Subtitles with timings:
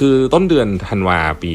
[0.00, 1.54] คือต้นเดือนธันวาปี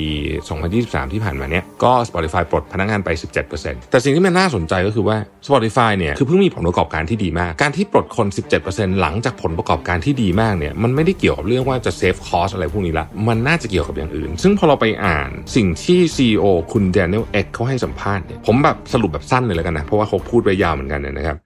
[0.56, 3.10] 2023 ที่ผ่านมาเนี้ยก็ Spotify ปลดพนักงานไป
[3.52, 5.18] 17%แต่สิ่งที่มันน่าสนใจก็คือว่า
[5.48, 8.28] Spotify เนี่ยคือเพิ่งมีผลประกอบการที่ดีมาก การที่ปลดคน
[8.64, 21.38] 17%หลังจากผลประกอบการที่ดีมากเนี่ยมันไม่ได้เกี่ยวกับเรื่องว่าจะเซฟคอสอะไรพวกนี้ละมันน่าจะเกี่ยวกับอย่างอื่น ซึ่งพอเราไปอ่านสิ่งที่ CEO คุณ Daniel Ek เขาให้สัมภาษณ์เนี่ยผมแบบสรุปแบบสั้นเลยแล้วกันนะเพราะว่าเขาพูดไปยาวเหมือนกันเนี่ยนะครับ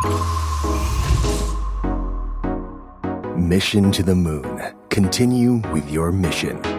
[3.52, 4.62] Mission to the Moon.
[4.90, 6.79] Continue with your mission.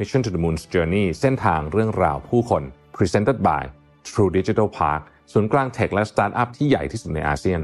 [0.00, 2.62] Mission to the Moon's Journey เส้นทางเรื่องราวผู้คน
[2.96, 3.62] Presented by
[4.08, 5.02] True Digital Park
[5.32, 7.60] ศูนย์กลางเทคและสตาร์ทอัพที่ใหญ่ที่สุดในอาเซียน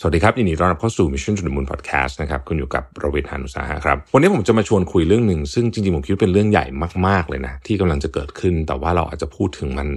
[0.00, 6.64] สวัสดีครับยินดีต้อนรับเข้าสู่ Mission to the Moon Podcast นะครับ คุณอยู่กับโรเบิร์ตฮานุสาหะครับ วันนี้ผมจะมาชวนคุยเรื่องหนึ่ง ซึ่งจริงๆ ผมคิดว่าเป็นเรื่องใหญ่
[7.06, 9.88] มากๆเลยนะ ที่กำลังจะเกิดขึ้น แต่ว่าเราอาจจะพูดถึงมัน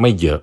[0.00, 0.40] ไม่เยอะ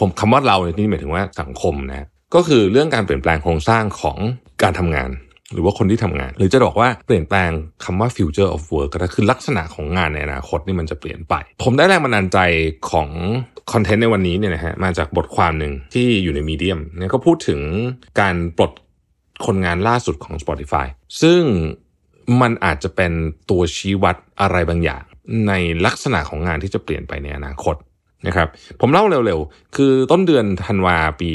[0.00, 4.18] ผมคำว่าเราในที่นี้หมายถึงว่าสังคมนะ ก็คือเรื่องการเปลี่ยนแปลงโครงสร้างของ
[4.62, 5.10] การทำงาน
[5.52, 7.50] หรือว่าคนที่ทำงาน หรือจะบอกว่าเปลี่ยนแปลง
[7.84, 12.38] คำว่า future of work ก็คือลักษณะของงานในอนาคตนี่มันจะเปลี่ยนไป ผมได้แรงบันดาลใจ
[12.90, 13.08] ของ
[13.72, 17.60] คอนเทนต์ในวันนี้เนี่ยนะฮะมาจากบทความหนึ่งที่อยู่ในมีเดียมเนี่ยก็พูดถึง
[18.20, 18.72] การปลด
[19.46, 20.86] คนงานล่าสุดของ Spotify
[21.22, 21.42] ซึ่ง
[22.40, 23.12] มันอาจจะเป็น
[23.50, 25.02] ตัวชี้วัดอะไรบางอย่าง
[25.48, 25.52] ใน
[25.86, 27.76] ลักษณะของงานที่จะเปลี่ยนไปในอนาคต
[28.26, 28.48] นะครับ
[28.80, 31.30] ผมเล่าเร็วๆ คือต้นเดือนธันวาปี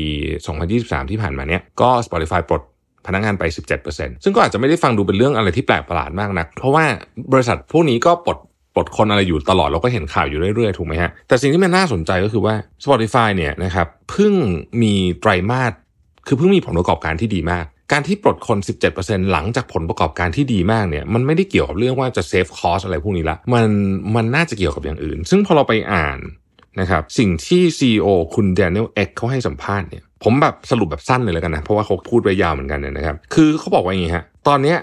[0.54, 2.62] 2023 ที่ผ่านมาเนี้ยก็ Spotify ปลด
[3.08, 3.44] พนักงานไป
[3.84, 6.86] 17%ซึ่งก็อาจจะไม่ได้ฟังดูเป็นเรื่องอะไรที่แปลกประหลาดมากนักเพราะว่า
[7.34, 8.38] บริษัทพวกนี้ก็ปลด
[8.76, 14.34] ปลดคนอะไรอยู่ตลอดเราก็เห็นข่าวอยู่เรื่อยๆ ถูกไหมฮะ แต่สิ่งที่มันน่าสนใจก็คือว่า Spotify เนี่ยนะครับเพิ่ง
[14.82, 15.74] มีไตรมาส
[16.28, 18.58] คือเพิ่งมีผลประกอบการที่ดีมาก การที่ปลดคน
[18.94, 23.68] 17%หลังจากผลประกอบการที่ดีมากเนี่ยมันไม่ได้เกี่ยวกับเรื่องว่าจะเซฟคอสอะไรพวกนี้ละมัน
[24.16, 26.20] มันน่าจะเกี่ยวกับอย่างอื่น ซึ่งพอเราไปอ่าน
[26.80, 34.80] นะครับสิ่งที่ CEO คุณ Daniel Ek เขาให้สัมภาษณ์เนี่ย ผมแบบสรุปแบบสั้นเลยแล้วกันนะเพราะว่าเขาพูดไปยาวเหมือนกันเนี่ยนะครับ คือเขาบอกว่าอย่างนี้ฮะตอนเนี้ย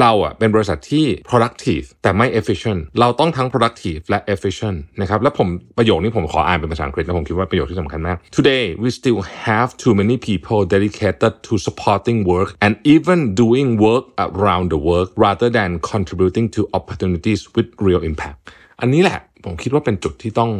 [0.00, 10.16] เราอะเป็นบริษัทที่ productive แต่ไม่ efficient เราต้องทั้ง productive และ efficient นะครับแล้วผมประโยคนี้ผมขออ่านเป็นภาษาอังกฤษแล้วผมคิดว่าประโยคที่สำคัญมาก today we still have too many
[10.28, 16.46] people dedicated to supporting work and even doing work around the work rather than contributing
[16.56, 18.38] to opportunities with real impact
[18.80, 20.50] อันนี้แหละผมคิดว่าเป็นจุดที่ต้อง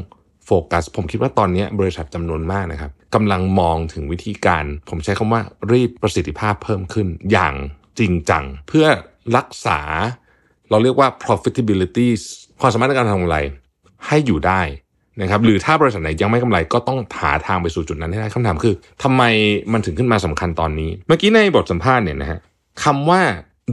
[0.49, 7.55] โฟกัส ผมคิดว่าตอนนี้บริษัทจำนวนมากนะครับกำลังมองถึงวิธีการ ผมใช้คำว่ารีดประสิทธิภาพเพิ่มขึ้นอย่าง
[7.99, 8.87] จริงจัง เพื่อ
[9.37, 9.81] รักษา
[10.71, 12.09] เราเรียกว่า profitability
[12.61, 13.39] ความสามารถในการทำกำไร
[14.07, 14.61] ให้อยู่ได้
[15.21, 19.23] นะครับหรือถ้าบริษัทไหนยังไม่กำไรก็ต้องหาทางไปสู่จุดนั้นให้ได้คำถามคือทำไม
[19.73, 22.41] มันถึงขึ้นมาสำคัญตอนนี้ เมื่อกี้ในบทสัมภาษณ์เนี่ยนะฮะ
[22.85, 23.23] คำว่า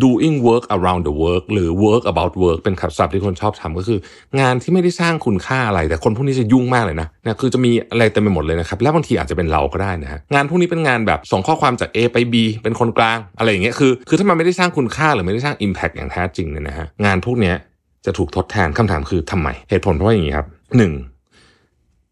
[0.04, 4.00] doing work around the work หรือ work about work เป็นคำศัพท์ที่คนชอบทำก็คือ
[4.40, 17.54] งานที่ไม่ได้สร้างคุณค่าอะไร แต่คนพวกนี้จะยุ่งมากเลยนะนะคือจะมีอะไรเต็มไปหมดเลยนะครับ และบางทีอาจจะเป็นเราก็ได้นะฮะงานพวกนี้เป็นงานแบบส่งข้อความจาก A ไป B เป็นคนกลางอะไรอย่างเงี้ยคือคือถ้ามันไม่ได้สร้างคุณค่าหรือไม่ได้สร้าง impact อย่างแท้จริงเนี่ยนะฮะงานพวกนี้
[18.06, 20.48] จะถูกทดแทนคำถามคือทำไมเหตุผลเพราะอย่างนี้ครับ
[20.78, 20.94] หนึ่ง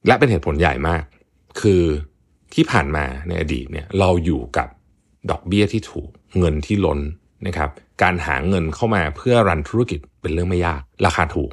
[0.08, 1.04] และเป็นเหตุผลใหญ่มาก
[1.62, 1.82] คือ
[2.54, 4.68] ที่ผ่านมาในอดีตเนี่ยเราอยู่กับ
[5.32, 7.00] ดอกเบี้ยที่ถูกเงินที่ล้น
[7.48, 7.70] นะครับ
[8.02, 11.50] การหาเงินเข้ามาเพื่อรันธุรกิจเป็นเรื่องไม่ยาก ราคาถูก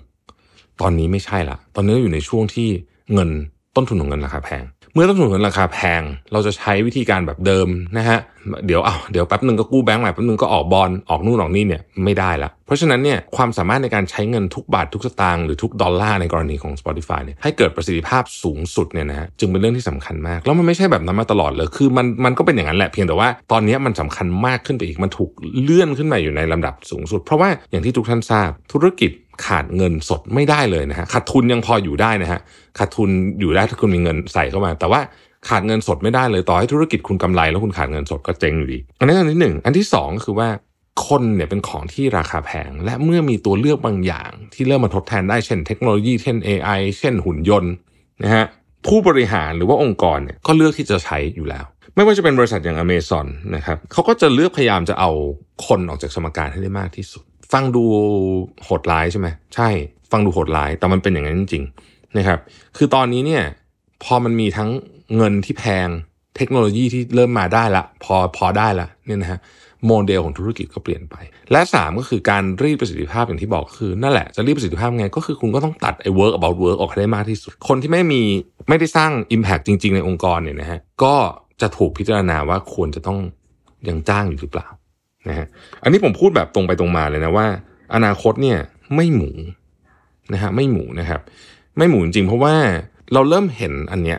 [0.80, 2.68] ตอนนี้ไม่ใช่ละ ตอนนี้อยู่ในช่วงที่
[3.14, 3.30] เงิน
[3.76, 4.62] ต้นทุนของเงินราคาแพง
[4.94, 8.18] เมื่อต้นทุนเงินราคาแพง เราจะใช้วิธีการแบบเดิมนะฮะ
[8.66, 25.30] เดี๋ยวเอาเดี๋ยวแป๊บหนึ่งก็กู้แบงก์ใหม่แป๊บหนึ่งก็ออกบอลออกนู่นออกนี่เนี่ยไม่ได้ละ เพราะฉะนั้นเนี่ยความสามารถในการใช้เงินทุกบาททุกสตางค์หรือทุกดอลลาร์ในกรณีของ Spotify เนี่ยให้เกิดประสิทธิภาพสูงสุดเนี่ยนะฮะจึงเป็นเรื่องที่สำคัญมาก แล้วมันไม่ใช่แบบนั้นมาตลอดเลยคือมันมันก็เป็นอย่างนั้นแหละเพียงแต่ว่าตอนนี้มันสำคัญมากขึ้นไปอีกมันถูก
[25.62, 29.10] เลื่อนขึ้นมาอยู่ในลำดับสูงสุด เพราะว่าอย่างที่ทุกท่านทราบธุรกิจ
[29.46, 32.40] ขาดเงินสดไม่ได้เลยนะฮะขาดทุนยังพออยู่ได้นะฮะ
[32.78, 33.10] ขาดทุน
[33.40, 35.00] อยู่ได้ถ้าคุณมีเงินใส่เข้ามา แต่ว่า
[35.48, 40.48] ขาดเงินสดไม่ได้เลยต่อให้ธุรกิจคุณกำไรแล้วคุณขาดเงินสดก็เจ๊งอยู่ดี อันนี้อันที่หนึ่งอันที่สองก็คือว่า
[41.06, 47.72] คนเนี่ยเป็นของที่ราคาแพง และเมื่อมีตัวเลือกบางอย่าง ที่เริ่มมาทดแทนได้เช่นเทคโนโลยีเช่น AI เช่นหุ่นยนต์
[48.22, 48.46] นะฮะ
[48.86, 51.64] ผู้บริหารหรือว่าองค์กรเนี่ยก็เลือกที่จะใช้อยู่แล้ว
[51.94, 53.26] ไม่ว่าจะเป็นบริษัทอย่าง Amazon
[53.56, 55.10] นะครับเขาก็จะเลือกพยายามจะเอา
[55.66, 57.84] คนออกจากสมการให้ได้มากที่สุด ฟังดู
[58.64, 59.68] โหดร้ายใช่ไหมใช่
[60.10, 62.38] ฟังดูโหดร้าย แต่มันเป็นอย่างนั้นจริงๆนะครับ
[62.76, 63.42] คือตอนนี้เนี่ย
[64.04, 64.70] พอมันมีทั้ง
[65.16, 65.88] เงินที่แพง
[66.36, 69.40] เทคโนโลยีที่เริ่มมาได้ละ พอพอได้ละเนี่ยนะฮะ
[69.86, 71.14] โมเดลของธุรกิจก็เปลี่ยนไป
[71.52, 78.22] และ 3 ก็คือการรีดประสิทธิภาพอย่างที่บอกคือ นั่นแหละจะรีดประสิทธิภาพไง ก็คือคุณก็ต้องตัดไอ้ work about work ออกให้ได้มากที่สุด คนที่ไม่มี
[78.68, 81.14] ไม่ได้สร้าง impact จริง ๆ ในองค์กรเนี่ยนะฮะก็
[81.60, 83.18] จะถูกพิจารณาว่าควรจะต้อง
[83.88, 84.66] ยังจ้างอยู่หรือเปล่า
[85.30, 85.46] นะฮะ
[85.82, 87.46] อันนี้ผมพูดแบบตรงไปตรงมาเลยนะว่า
[87.94, 88.58] อนาคตเนี่ย
[88.94, 89.30] ไม่หมู
[90.32, 91.20] นะฮะไม่หมูนะครับ
[91.78, 92.54] ไม่หมูจริงเพราะว่า
[93.12, 94.18] เราเริ่มเห็นอันเนี้ย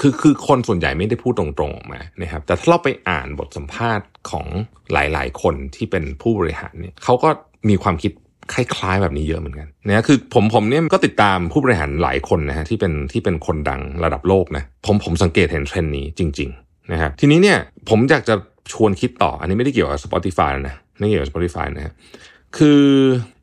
[0.00, 4.46] คือคือคนส่วนใหญ่ไม่ได้พูดตรงๆออกมานะครับ แต่ถ้าเราไปอ่านบทสัมภาษณ์ของ
[4.92, 7.28] หลายๆ คนที่เป็นผู้บริหารเนี่ยเขาก็
[7.68, 8.12] มีความคิด
[8.52, 17.58] คล้ายๆแบบนี้เยอะเหมือนกันนะคือผมผมเนี่ยก็ติดตามผู้บริหารหลายคนนะฮะที่เป็นที่เป็นคนดังระดับโลกนะผมผมสังเกตเห็นเทรนด์นี้จริง ๆ นะครับทีนี้เนี่ย
[17.88, 18.34] ผมอยากจะ
[18.72, 21.94] ชวนคิดต่อ อันนี้ไม่ได้เกี่ยวกับ Spotify นะไม่เกี่ยวกับ Spotify นะฮะ
[22.56, 22.82] คือ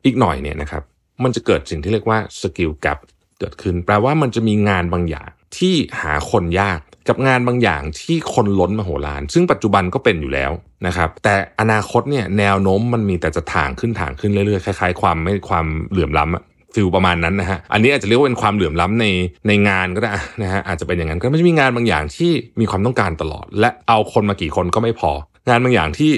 [0.04, 0.82] อีกหน่อยเนี่ยนะครับ
[1.24, 2.98] มันจะเกิดสิ่งที่เรียกว่า skill gap
[3.40, 6.78] เกิดขึ้น แปลว่ามันจะมีงานบางอย่างที่หาคนยาก
[7.08, 10.52] กับงานบางอย่างที่คนล้นมโหฬารซึ่งปัจจุบันก็เป็นอยู่แล้ว
[10.86, 19.06] นะครับ แต่อนาคตเนี่ยแนวโน้มมันมีแต่จะถ่างขึ้นถ่างขึ้นเรื่อยๆคล้ายๆความไม่ความเหลื่อมล้ำ ฟิลประมาณนั้นนะฮะอันนี้อาจจะเรียกว่าเป็นความเหลื่อมล้ำใน
[19.46, 20.12] ในงานก็ได้
[20.42, 22.30] นะฮะอาจจะเป็นอย่างนั้นก็ไม่ใช่มีงานบางอย่างที่
[22.60, 25.10] มีความต้องการตลอด และเอาคนมากี่คนก็ไม่พอ
[25.48, 26.12] งานบางอย่างที่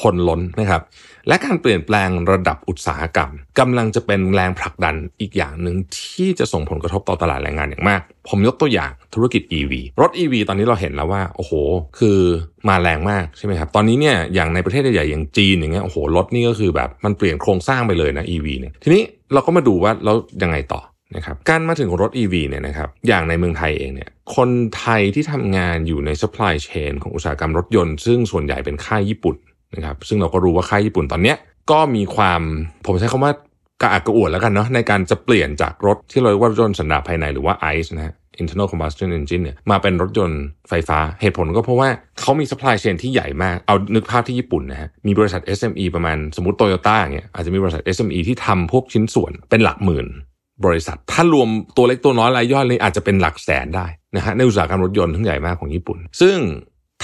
[0.00, 0.82] คนล้นนะครับ
[1.28, 11.52] และการเปลี่ยนแปลงระดับอุตสาหกรรมกำลังจะเป็นแรงผลักดันอีกอย่างหนึ่งที่จะส่งผลกระทบต่อตลาดแรงงานอย่างมาก ผมยกตัวอย่างธุรกิจ EV รถ EV ตอนนี้เราเห็นแล้วว่า โอ้โห
[11.98, 12.18] คือ
[12.68, 19.02] มาแรงมากใช่ไหมครับ ตอนนี้เนี่ยอย่างในประเทศใหญ่ๆอย่างจีนอย่างเงี้ยโอ้โหรถนี่ก็คือแบบมันเปลี่ยนโครงสร้างไปเลยนะ EV เนี่ยทีนี้
[19.34, 20.80] เราก็มาดูว่าแล้วยังไงต่อ
[21.16, 24.48] นะครับการมาถึงรถ EV เนี่ยนะครับอย่างในเมืองไทยเองเนี่ยคน
[24.78, 29.36] ไทยที่ทำงานอยู่ใน supply chain ของอุตสาหกรรมรถยนต์ ซึ่งส่วนใหญ่เป็นค่ายญี่ปุ่น
[29.74, 31.36] นะครับซึ่งเราก็รู้ว่าค่ายญี่ปุ่นตอนเนี้ย
[31.70, 32.40] ก็มีความ
[32.86, 33.32] ผมใช้คำว่า
[33.82, 41.88] กระอักกระอ่วนแล้วกันเนาะในการจะเปลี่ยนจากรถที่เราเรียกว่ารถยนต์สันดาปภายในหรือว่า ICE นะฮะ internal combustion engine เนี่ยมาเป็นรถยนต์ไฟฟ้าเหตุผลก็เพราะว่า
[42.20, 50.06] เขามี supply chain ที่ใหญ่มาก เอานึกภาพที่ญี่ปุ่นนะฮะมีบริษัท SME ประมาณสมมติโตโยต้าเนี่ยอาจจะมีบริษัท SME ที่ทำพวกชิ้นส่วนเป็นหลักหมื่น
[50.66, 53.86] บริษัท ถ้ารวมตัวเล็กตัวน้อยรายย่อยเลยอาจจะเป็นหลักแสนได้
[54.16, 56.36] นะฮะในอุตสาหกรรมรถยนต์ทั้งใหญ่มากของญี่ปุ่น ซึ่ง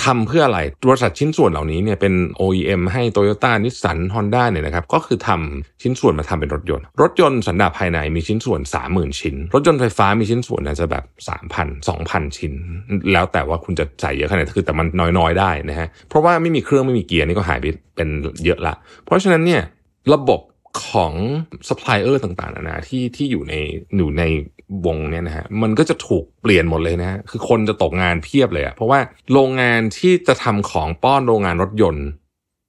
[0.05, 8.61] ทำเพื่ออะไรบริษัทชิ้นส่วนเหล่านี้เนี่ยเป็น OEM ให้ Toyota Nissan Honda เนี่ยนะครับก็คือทำชิ้นส่วนมาทำเป็นรถยนต์ รถยนต์สันดาปภายในมีชิ้นส่วน
[8.91, 12.53] 30,000 ชิ้น รถยนต์ไฟฟ้ามีชิ้นส่วนอาจจะแบบ 3,000 2,000 ชิ้น
[13.13, 14.87] แล้วแต่ว่าคุณจะใส่เยอะขนาดไหนคือแต่มัน
[15.19, 17.67] น้อยๆได้นะฮะเพราะว่าไม่มีเครื่องไม่มีเกียร์นี่ก็หายไป
[17.97, 18.09] เป็น
[18.45, 19.63] เยอะละ เพราะฉะนั้นเนี่ย
[20.15, 20.41] ระบบ
[20.87, 21.13] ของ
[21.69, 23.55] ซัพพลายเออร์ต่างๆนานาที่ที่อยู่ใน
[23.97, 24.23] อยู่ใน
[24.87, 29.01] วงเนี่ยนะฮะมันก็จะถูกเปลี่ยนหมดเลยนะฮะคือคนจะตกงานเพียบเลยอะเพราะว่า
[29.33, 32.07] โรงงานที่จะทำของป้อนโรงงานรถยนต์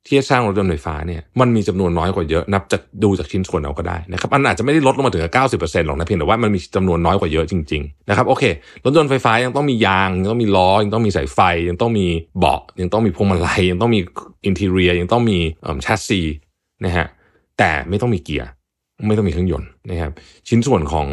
[0.08, 8.44] ที่จะสร้างรถยนต์ไฟฟ้าเนี่ยมันมีจำนวนน้อยกว่าเยอะนับจากดูจากชิ้นส่วนเอาก็ได้นะครับมันอาจจะไม่ได้ลดลงมาถึงเก้าสิบเปอร์เซ็นต์หรอกนะเพียงแต่ว่ามันมีจำนวนน้อยกว่าเยอะจริงๆนะครับโอเค
[8.84, 11.40] รถยนต์ไฟฟ้ายังต้องมียางยังต้องมีล้อยังต้องมีสายไฟ
[11.70, 12.08] ยังต้องมี
[12.40, 14.00] เบาะยังต้องมีพวงมาลัยยังต้องมี
[14.46, 15.38] อินเทเรียยังต้องมี
[15.84, 16.22] แชสซี
[16.86, 17.08] นะฮะ
[17.62, 18.50] แต่ไม่ต้องมีเกียร์
[19.08, 20.12] ไม่ต้องมีเครื่องยนต์นะครับ
[20.48, 21.08] ชิ้นส่วนของ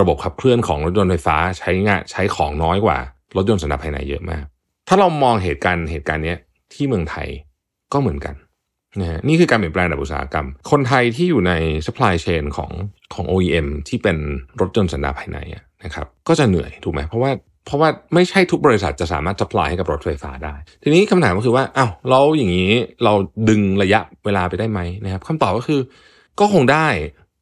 [0.00, 2.98] ระบบขับเคลื่อนของรถยนต์ไฟฟ้าใช้งานใช้ของน้อยกว่า
[3.36, 4.44] รถยนต์สันดาปภายในเยอะมาก
[4.88, 6.34] ถ้าเรามองเหตุการณ์เหตุการณ์นี้
[6.74, 7.28] ที่เมืองไทย
[7.92, 8.34] ก็เหมือนกัน
[9.00, 11.52] นะฮะนี่คือการเปลี่ยนแปลงระดับอุตสาหกรรม คนไทยที่อยู่ใน
[11.86, 12.70] supply chain ของ
[13.14, 14.16] ของ OEM ที่เป็น
[14.60, 15.38] รถยนต์สันดาปภายใน
[15.84, 17.30] นะครับ ก็จะเหนื่อยถูกไหมเพราะว่า
[17.64, 22.72] เพราะว่าไม่ใช่ทุกบริษัทจะสามารถ supply ให้กับรถไฟฟ้าได้ ทีนี้คำถามก็คือว่าอ้าวเราอย่างนี้
[23.04, 23.12] เรา
[23.48, 25.80] ดึงระยะเวลาไปได้ไหมนะครับคำตอบก็คือ
[26.40, 26.88] ก็คงได้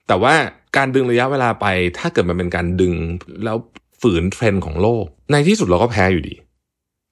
[0.08, 0.34] แต่ว่า
[0.76, 1.66] การดึงระยะเวลาไป
[1.98, 2.94] ถ้าเกิดมันเป็นการดึง
[3.44, 3.56] แล้ว
[4.00, 6.34] ฝืนเทรนด์ของโลก ในที่สุดเราก็แพ้อยู่ดี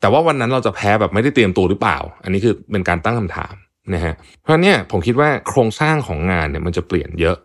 [0.00, 3.54] แต่ว่าวันนั้นเราจะแพ้แบบไม่ได้เตรียมตัวหรือเปล่า อันนี้คือเป็นการตั้งคำถาม
[3.94, 7.36] นะฮะเพราะเนี่ยผมคิดว่าโครงสร้างของงานเนี่ยมันจะเปลี่ยนเยอะ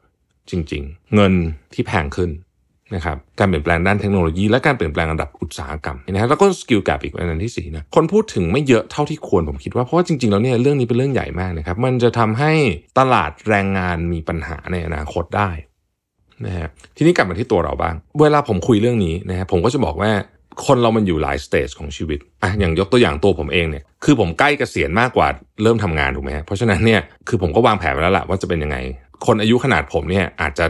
[0.52, 1.34] จริง ๆ เงิน
[1.74, 2.30] ที่แพงขึ้น
[2.96, 12.52] นะครับการเปลี่ยนแปลงด้านเทคโนโลยี และการเปลี่ยนแปลงระดับอุตสาหกรรมนะฮะแล้วก็ skill กับอีกอันที่สี่นะคนพูดถึงไม่เยอะเท่าที่ควรผมคิดว่าเพราะว่าจริงๆแล้วเนี่ยเรื่องนี้เป็นเรื่องใหญ่มากนะครับมันจะทำให้
[13.00, 15.50] ตลาดแรงงานมีปัญหาในอนาคตได้
[16.46, 16.68] นะฮะ
[16.98, 20.12] ทีนี้กลับมาที่ตัวเราบ้าง เวลาผมคุยเรื่องนี้นะฮะผมก็จะบอกว่า
[20.66, 25.28] คนเรามันอยู่หลาย stage ของชีวิตอะอย่างยกตัวอย่างตัวผมเองเนี่ยคือผมใกล้เกษียณมากกว่า
[25.64, 28.78] เริ่มทำงานถูกไหมเพราะฉะนั้นเนี่ยคือผมก็วางแผนไว้แล้วแหละว่าจะเป็นยังไง
[29.26, 30.66] คนอายุขนาดผมเนี่ยอาจจะ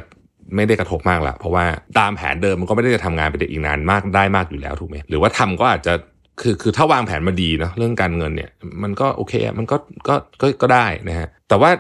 [0.56, 1.66] ไม่ได้กระทบมากละเพราะว่า
[2.00, 5.94] ตามแผนเดิมมันก็ไม่ได้จะทำงานไปได้อีกนานมากได้มากอยู่แล้วถูกไหมหรือว่าทำก็อาจจะ
[6.42, 8.50] คือคือถ้าวางแผนมาดีเนาะเรื่องการเงินเนี่ย
[8.84, 9.76] มันก็โอเคมันก็
[10.08, 11.72] ก็ก็ก็ได้นะฮะแต่ว่า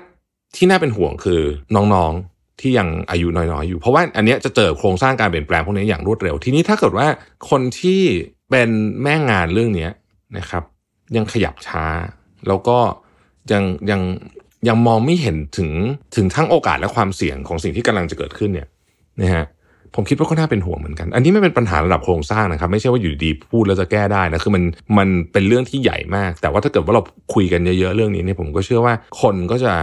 [0.56, 1.42] ที่น่าเป็นห่วงคือ
[1.76, 7.08] น้องๆที่ยังอายุน้อยๆอยู่ เพราะว่าอันเนี้ยจะเจอโครงสร้างการเปลี่ยนแปลงพวกนี้อย่างรวดเร็ว ทีนี้ถ้าเกิดว่า
[7.50, 8.02] คนที่
[8.50, 8.70] เป็น
[9.04, 9.90] แม่งานเรื่องนี้
[10.38, 10.64] นะครับ
[11.16, 11.86] ยังขยับช้า
[12.48, 12.78] แล้วก็
[13.52, 14.02] ยังยัง
[14.68, 15.70] ยังมองไม่เห็นถึง
[16.16, 18.68] ถึงทั้งโอกาสและความเสี่ยงของสิ่งที่กำลังจะเกิดขึ้นเนี่ย
[19.22, 19.46] นะฮะ
[19.96, 24.64] ผมคิดว่าก็น่าเป็นห่วงเหมือนกัน อันนี้ไม่เป็นปัญหาระดับโครงสร้างนะครับ ไม่ใช่ว่าอยู่ดีพูดแล้วจะแก้ได้นะ คือมัน
[24.98, 27.02] มันเป็นเรื่องที่ใหญ่มาก แต่ว่าถ้าเกิดว่าเรา
[27.34, 29.74] คุยกันเยอะๆเรื่องนี้เนี่ยผมก็เชื่อว่าคนก็จะ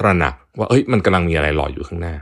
[0.00, 2.14] ตระหนักว่าเอ้ยมันกำลังมีอะไรรออยู่ข้างหน้า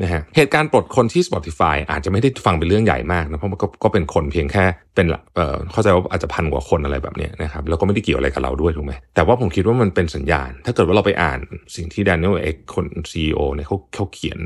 [0.00, 11.40] นะฮะเหตุการณ์ปลดคนที่ Spotify อาจจะไม่ได้ฟังเป็นเรื่องใหญ่มากนะเพราะมันก็ก็เป็นคนเพียงแค่เป็นเอ่อเข้าใจว่าอาจจะพันกว่าคนอะไรแบบนี้นะครับแล้วก็ไม่ได้เกี่ยวอะไรกับเราด้วยถูกไหมแต่ว่าผมคิดว่ามันเป็นสัญญาณ ถ้าเกิดว่าเราไปอ่าน
[11.76, 14.38] สิ่งที่ Daniel Ek คน CEO เนี่ยเขาเขาเขียน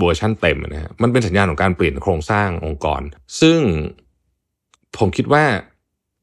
[0.00, 3.02] เวอร์ชันเต็มนะฮะมันเป็นสัญญาณของการเปลี่ยนโครงสร้างองค์กร
[3.40, 3.58] ซึ่ง
[4.98, 5.44] ผมคิดว่า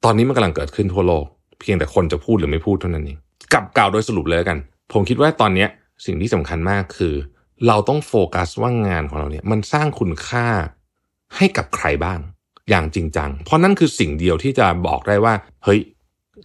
[0.06, 1.26] ตอนนี้มันกำลังเกิดขึ้นทั่วโลก
[1.62, 3.18] เพียงแต่คนจะพูดหรือไม่พูดเท่านั้นเอง
[3.54, 4.58] กับกล่าวโดยสรุปเลยกัน
[4.94, 5.66] ผมคิดว่าตอนนี้
[6.06, 7.14] สิ่งที่สำคัญมากคือ
[7.68, 10.48] เราต้องโฟกัสว่างานของเราเนี่ยมันสร้างคุณค่า
[11.36, 12.20] ให้กับใครบ้าง
[12.70, 15.34] อย่างจริงจัง เพราะนั่นคือสิ่งเดียวที่จะบอกได้ว่า
[15.64, 15.80] เฮ้ย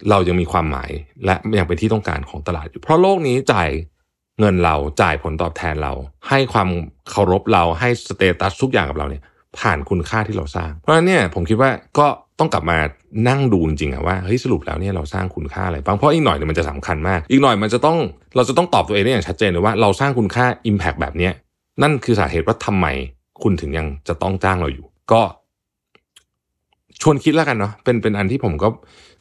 [0.09, 0.91] เรายังมีความหมาย
[1.25, 3.69] และยังเป็นที่ต้องการของตลาดอยู่ เพราะโลกนี้จ่าย
[4.39, 5.93] เงินเราจ่ายผลตอบแทนเรา
[6.29, 6.69] ให้ความ
[7.09, 9.23] เคารพเราให้สเตตัสทุกอย่างกับเราเนี่ย
[9.59, 12.07] ผ่านคุณค่าที่เราสร้าง เพราะฉะนั้นเนี่ยผมคิดว่าก็
[12.39, 12.77] ต้องกลับมา
[13.29, 17.97] นั่งดูจริงๆว่าเฮ้ยสรุปแล้วเนี่ยเราสร้างคุณค่าอะไรบ้างเพราะอีกหน่อยเนี่ยมันจะสำคัญมาก อีกหน่อยมันจะต้อง
[18.35, 21.33] เราจะต้องตอบตัวเองได้อย่างชัดเจนเลยว่าเราสร้างคุณค่า Impact แบบเนี้ย
[21.81, 22.85] นั่นคือสาเหตุว่าทำไม
[23.43, 25.21] คุณถึงยังจะต้องจ้างเราอยู่ ก็
[27.01, 28.67] ชวนคิดแล้วกันเนาะเป็นเป็นอันที่ผมก็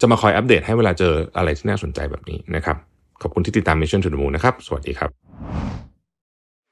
[0.01, 2.77] จะมาคอยอัปเดตให้เวลาเจออะไรที่น่าสนใจแบบนี้นะครับ
[3.23, 5.32] ขอบคุณที่ติดตาม Mission to the Moon นะครับ สวัสดีครับ